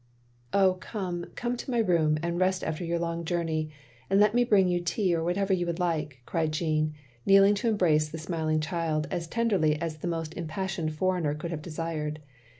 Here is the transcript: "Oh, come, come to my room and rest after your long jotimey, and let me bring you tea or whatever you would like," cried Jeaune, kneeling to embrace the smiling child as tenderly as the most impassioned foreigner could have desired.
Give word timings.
"Oh, 0.51 0.77
come, 0.81 1.25
come 1.35 1.55
to 1.55 1.69
my 1.69 1.77
room 1.77 2.17
and 2.23 2.39
rest 2.39 2.63
after 2.63 2.83
your 2.83 2.97
long 2.97 3.23
jotimey, 3.23 3.69
and 4.09 4.19
let 4.19 4.33
me 4.33 4.43
bring 4.43 4.67
you 4.67 4.79
tea 4.79 5.13
or 5.15 5.23
whatever 5.23 5.53
you 5.53 5.67
would 5.67 5.77
like," 5.77 6.21
cried 6.25 6.51
Jeaune, 6.51 6.93
kneeling 7.23 7.53
to 7.53 7.67
embrace 7.69 8.09
the 8.09 8.17
smiling 8.17 8.61
child 8.61 9.05
as 9.11 9.27
tenderly 9.27 9.79
as 9.79 9.97
the 9.97 10.07
most 10.07 10.33
impassioned 10.33 10.95
foreigner 10.95 11.35
could 11.35 11.51
have 11.51 11.61
desired. 11.61 12.19